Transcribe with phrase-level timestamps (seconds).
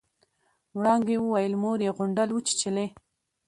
[0.77, 2.85] وړانګې وويل مور يې غونډل وچېچلې.